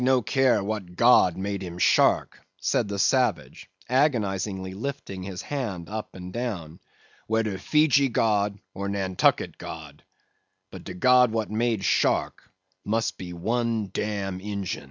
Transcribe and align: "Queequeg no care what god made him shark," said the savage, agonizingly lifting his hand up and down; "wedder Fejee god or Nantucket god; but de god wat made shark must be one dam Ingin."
"Queequeg 0.01 0.13
no 0.15 0.21
care 0.23 0.63
what 0.63 0.95
god 0.95 1.37
made 1.37 1.61
him 1.61 1.77
shark," 1.77 2.41
said 2.59 2.87
the 2.87 2.97
savage, 2.97 3.69
agonizingly 3.87 4.73
lifting 4.73 5.21
his 5.21 5.43
hand 5.43 5.87
up 5.87 6.15
and 6.15 6.33
down; 6.33 6.79
"wedder 7.27 7.59
Fejee 7.59 8.09
god 8.11 8.57
or 8.73 8.89
Nantucket 8.89 9.59
god; 9.59 10.03
but 10.71 10.83
de 10.83 10.95
god 10.95 11.31
wat 11.31 11.51
made 11.51 11.85
shark 11.85 12.49
must 12.83 13.15
be 13.19 13.31
one 13.31 13.91
dam 13.93 14.39
Ingin." 14.41 14.79